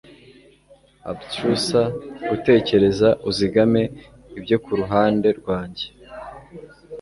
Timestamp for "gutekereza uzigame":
2.29-3.83